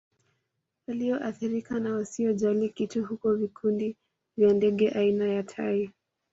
Walioathirika 0.87 1.79
na 1.79 1.93
wasiojali 1.93 2.69
kitu 2.69 3.05
huku 3.05 3.35
vikundi 3.35 3.95
vya 4.37 4.53
ndege 4.53 4.89
aina 4.89 5.25
ya 5.27 5.43
tai 5.43 5.91